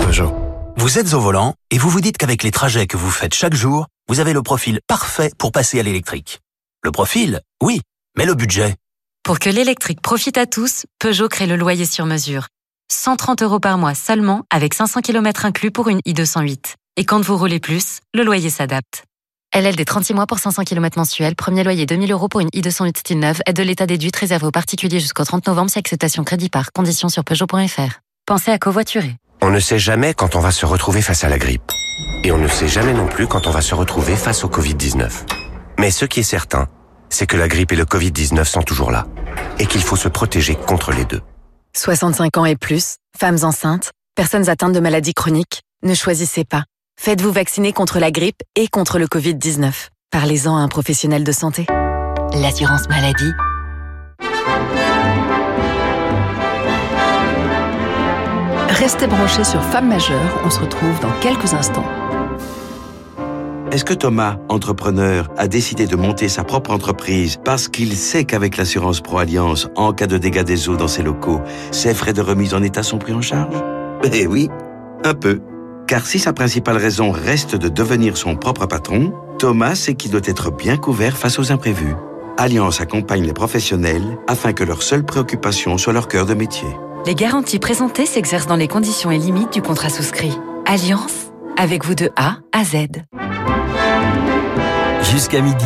Peugeot. 0.06 0.53
Vous 0.78 0.98
êtes 1.00 1.14
au 1.14 1.20
volant 1.20 1.54
et 1.72 1.78
vous 1.78 1.90
vous 1.90 2.02
dites 2.02 2.18
qu'avec 2.18 2.44
les 2.44 2.52
trajets 2.52 2.88
que 2.88 2.98
vous 2.98 3.12
faites 3.12 3.34
chaque 3.34 3.54
jour, 3.54 3.88
vous 4.10 4.20
avez 4.20 4.34
le 4.34 4.42
profil 4.42 4.80
parfait 4.88 5.32
pour 5.38 5.52
passer 5.52 5.80
à 5.80 5.84
l'électrique. 5.84 6.42
Le 6.84 6.92
profil, 6.92 7.42
oui, 7.62 7.82
mais 8.18 8.26
le 8.26 8.34
budget 8.34 8.76
Pour 9.24 9.40
que 9.40 9.50
l'électrique 9.50 10.02
profite 10.02 10.38
à 10.38 10.46
tous, 10.46 10.86
Peugeot 11.00 11.30
crée 11.30 11.48
le 11.48 11.56
loyer 11.56 11.86
sur 11.86 12.06
mesure. 12.06 12.48
130 12.92 13.44
euros 13.44 13.60
par 13.60 13.78
mois 13.78 13.96
seulement, 13.96 14.44
avec 14.50 14.74
500 14.74 15.02
km 15.02 15.46
inclus 15.46 15.72
pour 15.72 15.90
une 15.90 16.00
i208. 16.00 16.76
Et 16.98 17.06
quand 17.06 17.22
vous 17.22 17.38
roulez 17.38 17.60
plus, 17.60 18.00
le 18.14 18.24
loyer 18.24 18.50
s'adapte. 18.50 19.06
LLD 19.56 19.86
36 19.86 20.16
mois 20.16 20.26
pour 20.26 20.40
500 20.40 20.64
km 20.64 20.98
mensuels, 20.98 21.36
premier 21.36 21.64
loyer 21.64 21.86
2000 21.86 22.12
euros 22.12 22.28
pour 22.28 22.42
une 22.42 22.50
i208 22.50 22.98
style 22.98 23.20
neuve, 23.20 23.42
aide 23.46 23.56
de 23.56 23.64
l'état 23.64 23.86
déduite 23.86 24.16
réservée 24.16 24.48
aux 24.48 24.52
particuliers 24.52 25.00
jusqu'au 25.00 25.24
30 25.24 25.48
novembre 25.48 25.70
si 25.70 25.80
acceptation 25.80 26.24
crédit 26.24 26.50
par 26.50 26.72
conditions 26.72 27.10
sur 27.10 27.24
Peugeot.fr. 27.24 28.00
Pensez 28.26 28.52
à 28.52 28.58
covoiturer. 28.58 29.16
On 29.45 29.49
ne 29.49 29.60
sait 29.60 29.77
jamais 29.77 30.13
quand 30.13 30.38
on 30.38 30.39
va 30.39 30.51
se 30.51 30.65
retrouver 30.65 31.01
face 31.01 31.25
à 31.25 31.29
la 31.29 31.38
grippe. 31.38 31.69
Et 32.23 32.32
on 32.32 32.38
ne 32.38 32.47
sait 32.47 32.69
jamais 32.69 32.93
non 32.93 33.08
plus 33.08 33.27
quand 33.27 33.45
on 33.45 33.51
va 33.51 33.62
se 33.62 33.75
retrouver 33.75 34.15
face 34.15 34.45
au 34.45 34.47
Covid-19. 34.47 35.10
Mais 35.77 35.91
ce 35.91 36.06
qui 36.06 36.21
est 36.21 36.23
certain, 36.23 36.67
c'est 37.10 37.27
que 37.27 37.36
la 37.36 37.49
grippe 37.49 37.73
et 37.73 37.75
le 37.75 37.84
Covid-19 37.84 38.45
sont 38.45 38.62
toujours 38.62 38.89
là. 38.89 39.06
Et 39.60 39.65
qu'il 39.65 39.82
faut 39.82 39.97
se 39.97 40.08
protéger 40.08 40.56
contre 40.56 40.93
les 40.93 41.03
deux. 41.03 41.19
65 41.75 42.38
ans 42.38 42.45
et 42.45 42.56
plus, 42.56 42.95
femmes 43.19 43.39
enceintes, 43.43 43.91
personnes 44.15 44.47
atteintes 44.47 44.71
de 44.71 44.79
maladies 44.79 45.13
chroniques, 45.13 45.62
ne 45.84 45.93
choisissez 45.93 46.45
pas. 46.45 46.63
Faites-vous 46.97 47.34
vacciner 47.34 47.73
contre 47.73 47.99
la 47.99 48.12
grippe 48.12 48.43
et 48.56 48.69
contre 48.69 48.97
le 48.97 49.08
Covid-19. 49.08 49.73
Parlez-en 50.10 50.56
à 50.56 50.62
un 50.62 50.69
professionnel 50.69 51.25
de 51.25 51.32
santé. 51.34 51.65
L'assurance 52.34 52.88
maladie 52.88 53.34
Restez 58.74 59.06
branchés 59.06 59.44
sur 59.44 59.62
Femmes 59.62 59.88
majeures, 59.88 60.42
on 60.44 60.50
se 60.50 60.60
retrouve 60.60 61.00
dans 61.00 61.12
quelques 61.22 61.54
instants. 61.54 61.86
Est-ce 63.72 63.86
que 63.86 63.94
Thomas, 63.94 64.38
entrepreneur, 64.50 65.30
a 65.38 65.48
décidé 65.48 65.86
de 65.86 65.96
monter 65.96 66.28
sa 66.28 66.44
propre 66.44 66.72
entreprise 66.72 67.38
parce 67.46 67.68
qu'il 67.68 67.96
sait 67.96 68.24
qu'avec 68.24 68.58
l'assurance 68.58 69.00
Pro 69.00 69.20
Alliance, 69.20 69.70
en 69.76 69.94
cas 69.94 70.08
de 70.08 70.18
dégâts 70.18 70.44
des 70.44 70.70
eaux 70.70 70.76
dans 70.76 70.88
ses 70.88 71.04
locaux, 71.04 71.40
ses 71.70 71.94
frais 71.94 72.14
de 72.14 72.22
remise 72.22 72.56
en 72.56 72.64
état 72.64 72.82
sont 72.82 72.98
pris 72.98 73.14
en 73.14 73.22
charge? 73.22 73.56
Eh 74.12 74.26
oui, 74.26 74.50
un 75.04 75.14
peu. 75.14 75.40
Car 75.86 76.08
si 76.08 76.18
sa 76.18 76.34
principale 76.34 76.78
raison 76.78 77.12
reste 77.12 77.56
de 77.56 77.70
devenir 77.70 78.18
son 78.18 78.36
propre 78.36 78.66
patron, 78.66 79.14
Thomas 79.38 79.76
sait 79.76 79.94
qu'il 79.94 80.10
doit 80.10 80.22
être 80.26 80.50
bien 80.50 80.78
couvert 80.78 81.16
face 81.16 81.38
aux 81.38 81.52
imprévus. 81.52 81.96
Alliance 82.40 82.82
accompagne 82.82 83.24
les 83.24 83.34
professionnels 83.34 84.18
afin 84.28 84.52
que 84.52 84.64
leur 84.64 84.82
seule 84.82 85.06
préoccupation 85.06 85.78
soit 85.78 85.94
leur 85.94 86.08
cœur 86.08 86.26
de 86.26 86.34
métier. 86.34 86.70
Les 87.06 87.16
garanties 87.16 87.60
présentées 87.60 88.06
s'exercent 88.06 88.48
dans 88.48 88.56
les 88.56 88.70
conditions 88.70 89.12
et 89.12 89.18
limites 89.18 89.52
du 89.52 89.62
contrat 89.62 89.89
souscrit. 89.89 90.39
Alliance, 90.66 91.34
avec 91.58 91.84
vous 91.84 91.96
de 91.96 92.10
A 92.16 92.38
à 92.54 92.63
Z. 92.63 92.88
Jusqu'à 95.12 95.42
midi, 95.42 95.66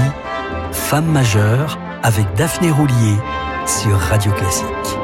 Femme 0.71 1.06
majeure 1.06 1.78
avec 2.02 2.26
Daphné 2.36 2.71
Roulier 2.71 3.17
sur 3.67 3.97
Radio 3.97 4.32
Classique. 4.32 4.97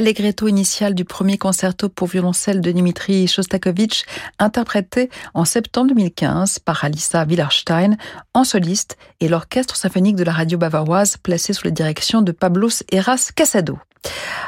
L'allegretto 0.00 0.48
initial 0.48 0.94
du 0.94 1.04
premier 1.04 1.36
concerto 1.36 1.90
pour 1.90 2.08
violoncelle 2.08 2.62
de 2.62 2.72
Dimitri 2.72 3.26
Shostakovich, 3.26 4.06
interprété 4.38 5.10
en 5.34 5.44
septembre 5.44 5.88
2015 5.88 6.58
par 6.60 6.82
Alissa 6.82 7.26
Willerstein 7.26 7.98
en 8.32 8.44
soliste 8.44 8.96
et 9.20 9.28
l'orchestre 9.28 9.76
symphonique 9.76 10.16
de 10.16 10.24
la 10.24 10.32
radio 10.32 10.56
bavaroise 10.56 11.18
placé 11.18 11.52
sous 11.52 11.66
la 11.66 11.70
direction 11.70 12.22
de 12.22 12.32
Pablos 12.32 12.82
Eras 12.90 13.30
Casado. 13.36 13.78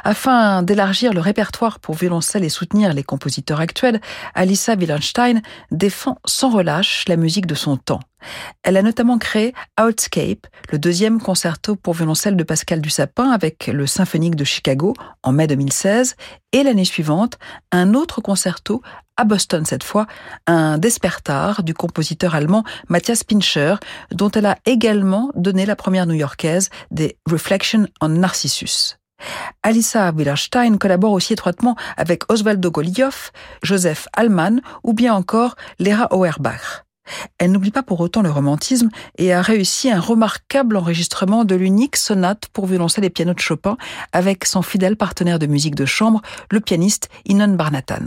Afin 0.05 0.62
d'élargir 0.62 1.12
le 1.12 1.20
répertoire 1.20 1.78
pour 1.78 1.94
violoncelle 1.94 2.44
et 2.44 2.48
soutenir 2.48 2.92
les 2.92 3.05
compositeurs 3.05 3.61
actuels, 3.61 4.00
Alissa 4.34 4.74
Willenstein 4.74 5.42
défend 5.70 6.18
sans 6.24 6.50
relâche 6.50 7.05
la 7.09 7.16
musique 7.16 7.46
de 7.46 7.55
son 7.55 7.76
temps. 7.76 8.00
Elle 8.62 8.76
a 8.76 8.82
notamment 8.82 9.18
créé 9.18 9.53
Outscape, 9.80 10.46
le 10.70 10.78
deuxième 10.78 11.20
concerto 11.20 11.76
pour 11.76 11.94
violoncelle 11.94 12.36
de 12.36 12.44
Pascal 12.44 12.80
Dussapin 12.80 13.30
avec 13.30 13.66
le 13.66 13.86
Symphonique 13.86 14.36
de 14.36 14.44
Chicago 14.44 14.94
en 15.22 15.32
mai 15.32 15.46
2016, 15.46 16.16
et 16.53 16.62
l'année 16.62 16.84
suivante, 16.84 17.38
un 17.70 17.94
autre 17.94 18.20
concerto 18.20 18.82
à 19.16 19.24
Boston 19.24 19.64
cette 19.64 19.84
fois, 19.84 20.07
un 20.46 20.78
Despertar 20.78 21.62
du 21.62 21.74
compositeur 21.74 22.34
allemand 22.34 22.64
Matthias 22.88 23.24
Pincher, 23.24 23.76
dont 24.11 24.30
elle 24.30 24.46
a 24.46 24.59
également 24.66 25.30
donné 25.34 25.66
la 25.66 25.76
première 25.76 26.07
new-yorkaise 26.07 26.70
des 26.90 27.16
Reflections 27.28 27.86
on 28.00 28.09
Narcissus. 28.09 28.96
Alissa 29.62 30.11
Willerstein 30.12 30.79
collabore 30.79 31.12
aussi 31.12 31.33
étroitement 31.33 31.77
avec 31.97 32.31
Osvaldo 32.31 32.70
Golioff, 32.70 33.33
Joseph 33.62 34.09
Allman 34.12 34.61
ou 34.83 34.93
bien 34.93 35.14
encore 35.14 35.57
Lera 35.79 36.09
Auerbach. 36.12 36.85
Elle 37.39 37.53
n'oublie 37.53 37.70
pas 37.70 37.83
pour 37.83 38.01
autant 38.01 38.23
le 38.23 38.31
romantisme 38.31 38.89
et 39.18 39.33
a 39.33 39.43
réussi 39.43 39.91
un 39.91 40.01
remarquable 40.01 40.77
enregistrement 40.77 41.45
de 41.45 41.55
l'unique 41.55 41.97
sonate 41.97 42.47
pour 42.53 42.66
violoncelle 42.66 43.05
et 43.05 43.11
piano 43.11 43.35
de 43.35 43.41
Chopin 43.41 43.77
avec 44.12 44.45
son 44.45 44.62
fidèle 44.62 44.97
partenaire 44.97 45.39
de 45.39 45.47
musique 45.47 45.75
de 45.75 45.87
chambre, 45.87 46.23
le 46.51 46.61
pianiste 46.61 47.09
Inon 47.27 47.55
Barnatan. 47.55 48.07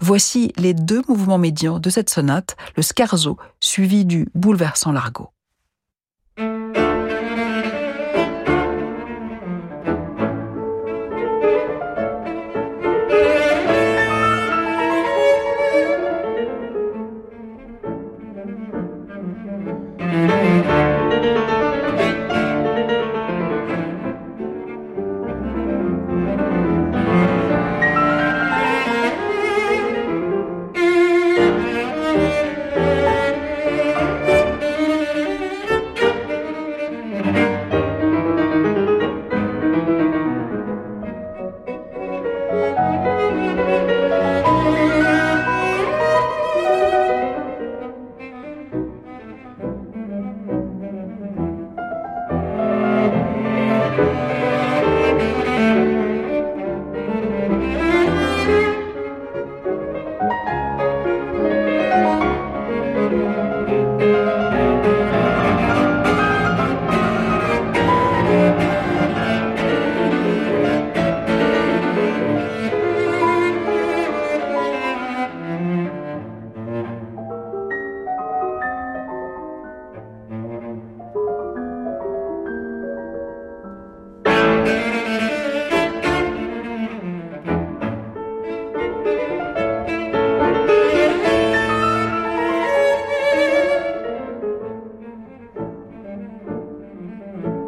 Voici 0.00 0.52
les 0.56 0.74
deux 0.74 1.02
mouvements 1.08 1.38
médians 1.38 1.80
de 1.80 1.90
cette 1.90 2.10
sonate, 2.10 2.56
le 2.76 2.82
scarzo 2.82 3.36
suivi 3.60 4.04
du 4.04 4.28
bouleversant 4.34 4.92
largo. 4.92 5.30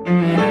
Mm-hmm. 0.08 0.47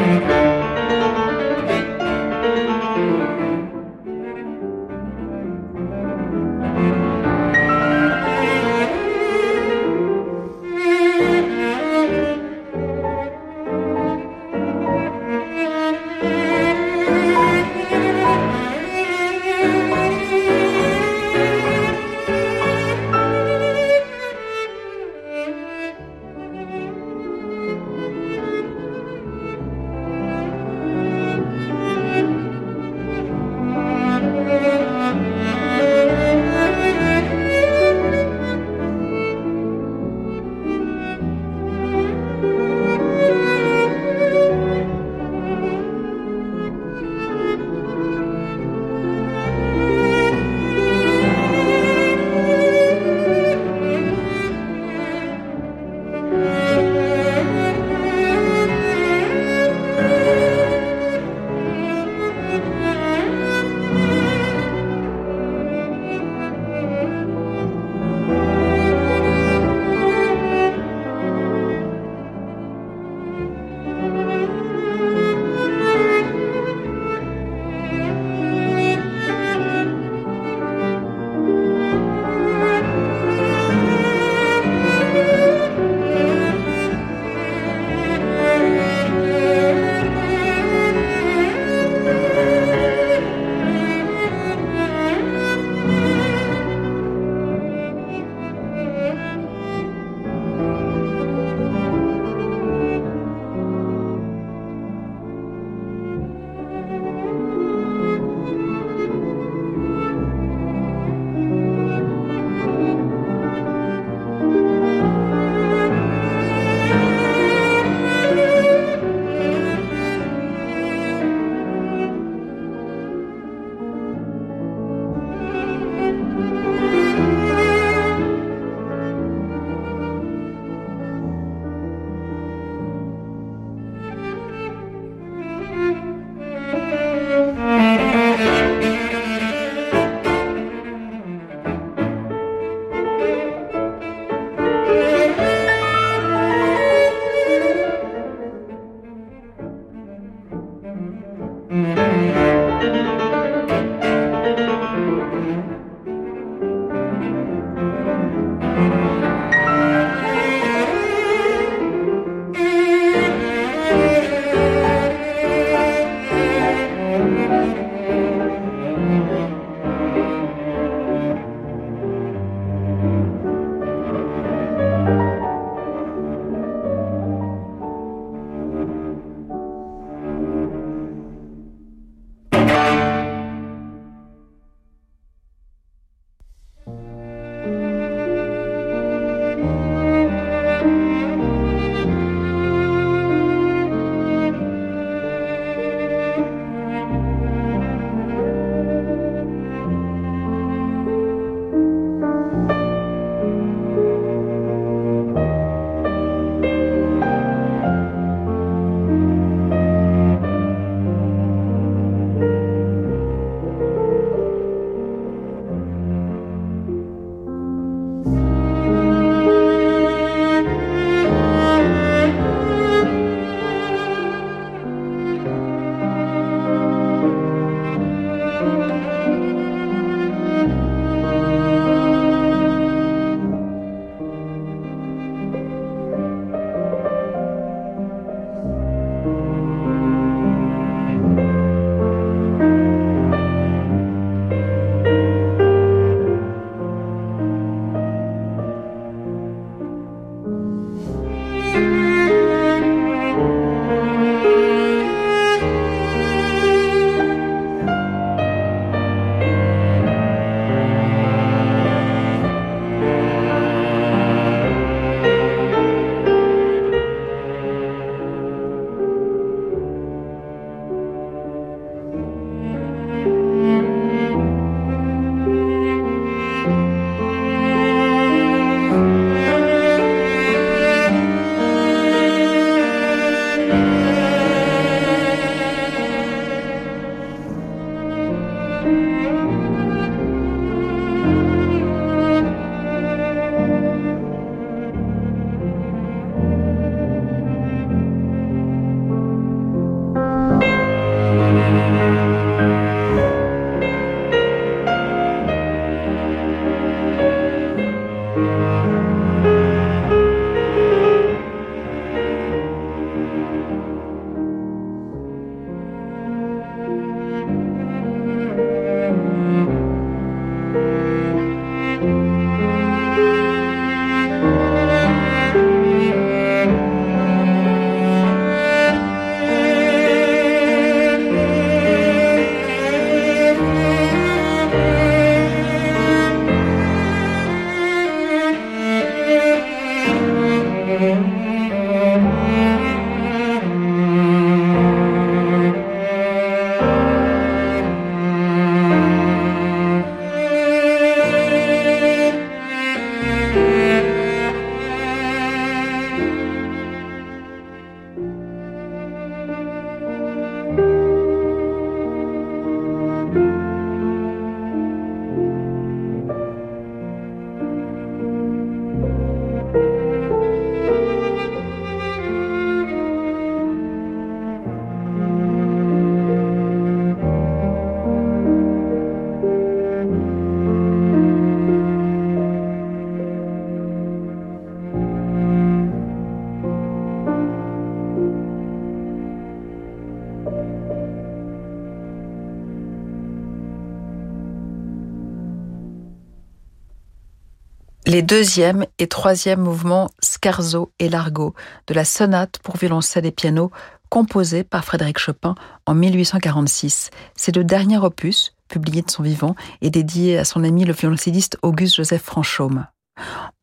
Les 398.17 398.23
deuxième 398.23 398.83
et 398.97 399.05
troisième 399.05 399.59
mouvements 399.59 400.09
scarzo 400.23 400.91
et 400.97 401.07
largo 401.07 401.53
de 401.85 401.93
la 401.93 402.03
sonate 402.03 402.57
pour 402.63 402.75
violoncelle 402.75 403.27
et 403.27 403.31
piano 403.31 403.69
composée 404.09 404.63
par 404.63 404.83
Frédéric 404.83 405.19
Chopin 405.19 405.53
en 405.85 405.93
1846. 405.93 407.11
C'est 407.35 407.55
le 407.55 407.63
dernier 407.63 407.99
opus 407.99 408.55
publié 408.69 409.03
de 409.03 409.11
son 409.11 409.21
vivant 409.21 409.55
et 409.81 409.91
dédié 409.91 410.39
à 410.39 410.45
son 410.45 410.63
ami 410.63 410.83
le 410.83 410.93
violoncelliste 410.93 411.59
Auguste 411.61 411.97
Joseph 411.97 412.23
Franchaume. 412.23 412.87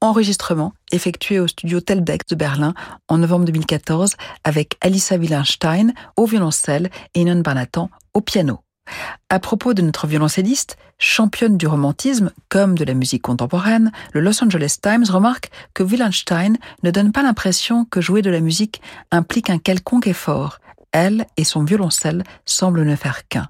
Enregistrement 0.01 0.73
effectué 0.93 1.41
au 1.41 1.49
studio 1.49 1.81
Teldex 1.81 2.25
de 2.29 2.37
Berlin 2.37 2.75
en 3.09 3.19
novembre 3.19 3.47
2014 3.47 4.15
avec 4.45 4.77
Alissa 4.81 5.17
Willenstein 5.17 5.95
au 6.17 6.27
violoncelle 6.27 6.91
et 7.15 7.23
Inon 7.23 7.41
Barnatan 7.41 7.91
au 8.15 8.21
piano. 8.21 8.61
À 9.35 9.41
propos 9.41 9.75
de 9.75 9.83
notre 9.83 10.07
violoncelliste, 10.07 10.77
championne 10.99 11.57
du 11.57 11.67
romantisme 11.67 12.31
comme 12.49 12.79
de 12.79 12.85
la 12.85 12.95
musique 12.95 13.23
contemporaine, 13.23 13.91
le 14.13 14.21
Los 14.21 14.45
Angeles 14.45 14.77
Times 14.81 15.07
remarque 15.11 15.51
que 15.75 15.83
Willenstein 15.83 16.57
ne 16.83 16.91
donne 16.91 17.11
pas 17.11 17.23
l'impression 17.23 17.85
que 17.85 18.01
jouer 18.01 18.23
de 18.23 18.31
la 18.31 18.41
musique 18.41 18.81
implique 19.11 19.51
un 19.51 19.59
quelconque 19.59 20.07
effort. 20.07 20.59
Elle 20.93 21.27
et 21.37 21.45
son 21.45 21.65
violoncelle 21.65 22.23
semblent 22.45 22.85
ne 22.85 22.95
faire 22.95 23.27
qu'un. 23.27 23.49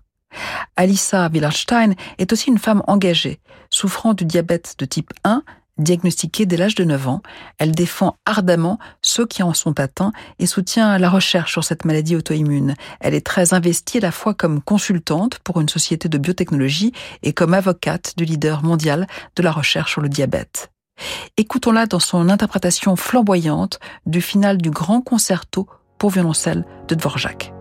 Alissa 0.76 1.28
Willenstein 1.28 1.94
est 2.18 2.32
aussi 2.32 2.48
une 2.48 2.58
femme 2.58 2.82
engagée. 2.86 3.40
Souffrant 3.70 4.14
du 4.14 4.24
diabète 4.24 4.76
de 4.78 4.84
type 4.84 5.12
1, 5.24 5.42
Diagnostiquée 5.78 6.46
dès 6.46 6.56
l'âge 6.56 6.76
de 6.76 6.84
9 6.84 7.08
ans, 7.08 7.22
elle 7.58 7.72
défend 7.72 8.16
ardemment 8.26 8.78
ceux 9.02 9.26
qui 9.26 9.42
en 9.42 9.54
sont 9.54 9.80
atteints 9.80 10.12
et 10.38 10.46
soutient 10.46 10.98
la 10.98 11.10
recherche 11.10 11.50
sur 11.52 11.64
cette 11.64 11.84
maladie 11.84 12.14
auto-immune. 12.14 12.74
Elle 13.00 13.14
est 13.14 13.26
très 13.26 13.54
investie 13.54 13.98
à 13.98 14.02
la 14.02 14.12
fois 14.12 14.34
comme 14.34 14.62
consultante 14.62 15.40
pour 15.40 15.60
une 15.60 15.68
société 15.68 16.08
de 16.08 16.18
biotechnologie 16.18 16.92
et 17.22 17.32
comme 17.32 17.54
avocate 17.54 18.14
du 18.16 18.24
leader 18.24 18.62
mondial 18.62 19.08
de 19.34 19.42
la 19.42 19.50
recherche 19.50 19.92
sur 19.92 20.00
le 20.00 20.08
diabète. 20.08 20.70
Écoutons-la 21.36 21.86
dans 21.86 21.98
son 21.98 22.28
interprétation 22.28 22.94
flamboyante 22.94 23.80
du 24.06 24.20
final 24.20 24.58
du 24.58 24.70
grand 24.70 25.00
concerto 25.00 25.66
pour 25.98 26.10
violoncelle 26.10 26.64
de 26.88 26.94
Dvorak. 26.94 27.53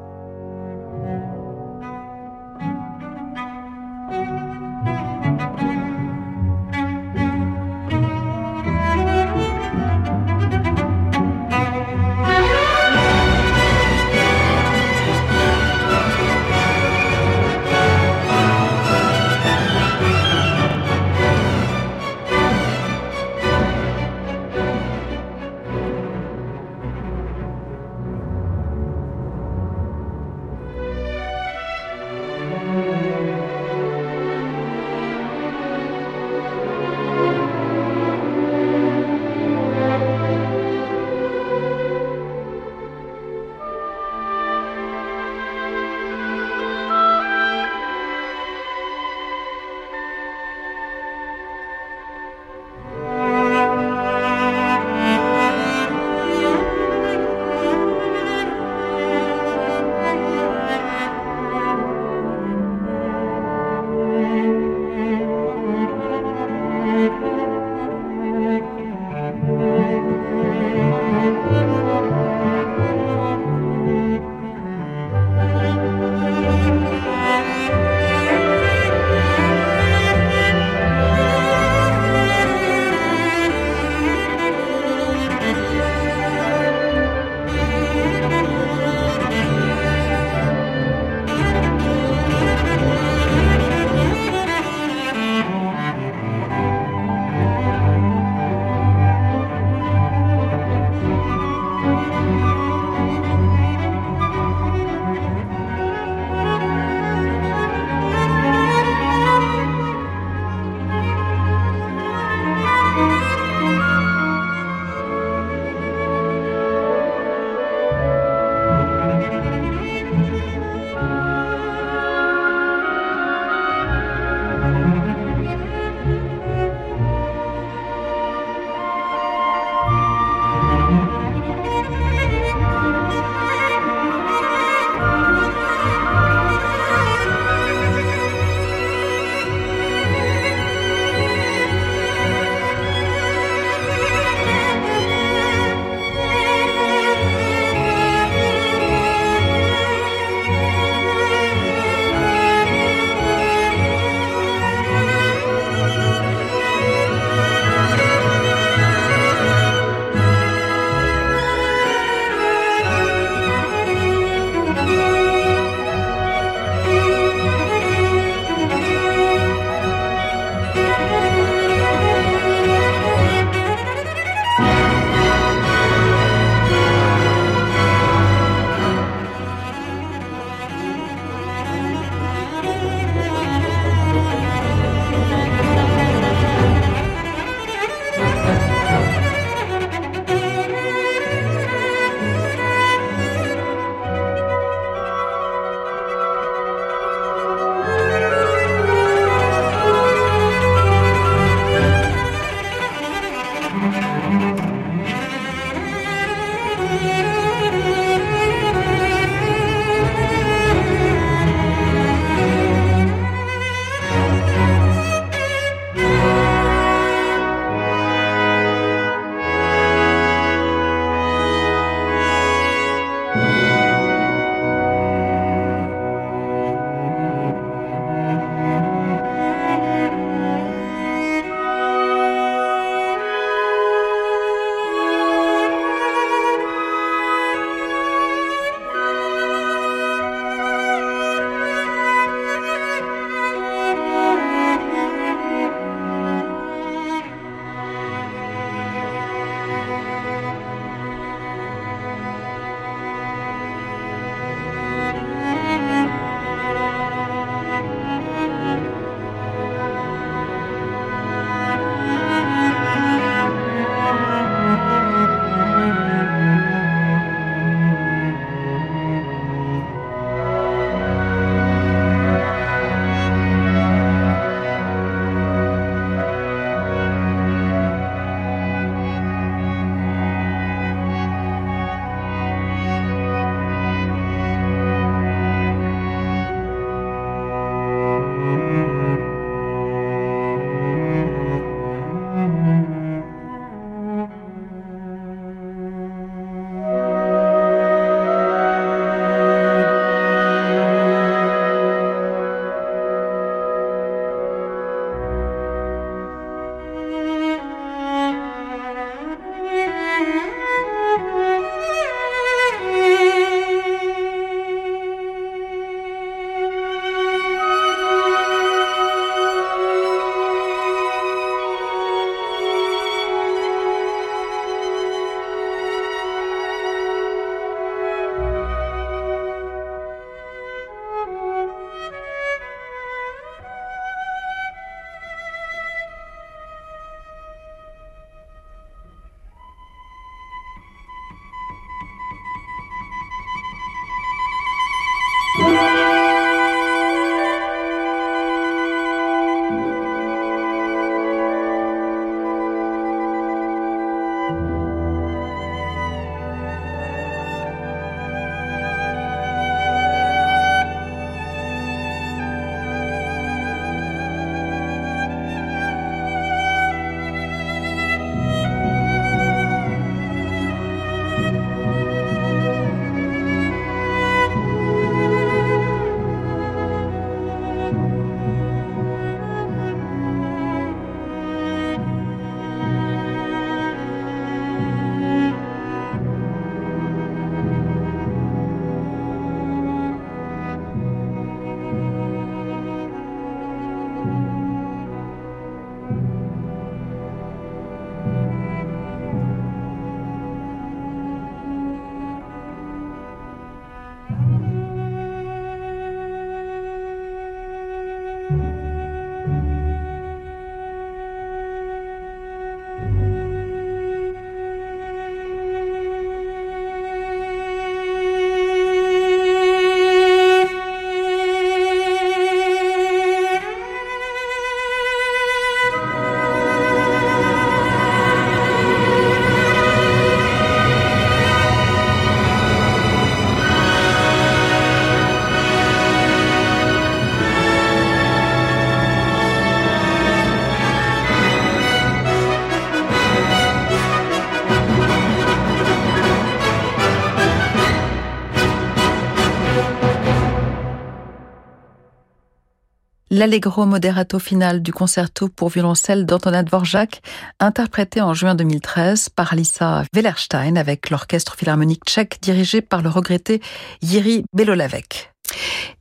L'allegro 453.44 453.86
moderato 453.86 454.40
final 454.40 454.82
du 454.82 454.94
concerto 454.94 455.50
pour 455.50 455.68
violoncelle 455.68 456.26
d'Antonin 456.26 456.64
Dvorak, 456.64 457.22
interprété 457.60 458.22
en 458.22 458.34
juin 458.34 458.56
2013 458.56 459.28
par 459.28 459.54
Lisa 459.54 460.04
Wellerstein 460.14 460.78
avec 460.78 461.10
l'orchestre 461.10 461.56
philharmonique 461.58 462.06
tchèque 462.06 462.38
dirigé 462.42 462.80
par 462.80 463.02
le 463.02 463.10
regretté 463.10 463.62
Yiri 464.02 464.46
Belolavec. 464.54 465.34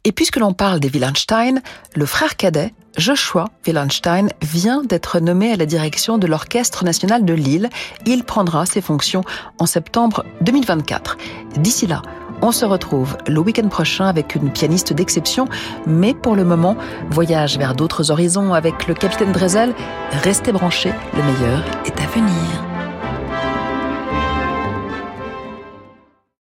Et 0.05 0.13
puisque 0.13 0.37
l'on 0.37 0.55
parle 0.55 0.79
des 0.79 0.89
Willenstein, 0.89 1.63
le 1.97 2.07
frère 2.07 2.37
cadet, 2.37 2.73
Joshua 2.97 3.47
Willenstein, 3.67 4.29
vient 4.41 4.85
d'être 4.85 5.19
nommé 5.19 5.51
à 5.51 5.57
la 5.57 5.67
direction 5.67 6.19
de 6.19 6.29
l'Orchestre 6.29 6.85
national 6.85 7.25
de 7.25 7.35
Lille. 7.35 7.71
Il 8.07 8.23
prendra 8.23 8.67
ses 8.67 8.81
fonctions 8.81 9.25
en 9.59 9.67
septembre 9.67 10.25
2024. 10.43 11.19
D'ici 11.57 11.89
là, 11.89 12.03
on 12.43 12.53
se 12.53 12.65
retrouve 12.65 13.17
le 13.27 13.39
week-end 13.39 13.69
prochain 13.69 14.07
avec 14.07 14.35
une 14.35 14.51
pianiste 14.51 14.93
d'exception, 14.93 15.49
mais 15.87 16.13
pour 16.13 16.37
le 16.37 16.45
moment, 16.45 16.77
voyage 17.09 17.57
vers 17.57 17.75
d'autres 17.75 18.11
horizons 18.11 18.53
avec 18.53 18.87
le 18.87 18.95
capitaine 18.95 19.33
Drezel. 19.33 19.75
Restez 20.23 20.53
branchés, 20.53 20.93
le 21.15 21.23
meilleur 21.23 21.65
est 21.87 22.01
à 22.01 22.07
venir. 22.07 22.72